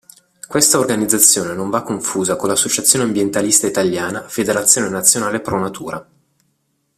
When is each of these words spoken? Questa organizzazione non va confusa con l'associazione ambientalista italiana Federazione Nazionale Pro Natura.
Questa 0.47 0.79
organizzazione 0.79 1.53
non 1.53 1.69
va 1.69 1.83
confusa 1.83 2.35
con 2.35 2.49
l'associazione 2.49 3.05
ambientalista 3.05 3.67
italiana 3.67 4.27
Federazione 4.27 4.89
Nazionale 4.89 5.41
Pro 5.41 5.59
Natura. 5.59 6.09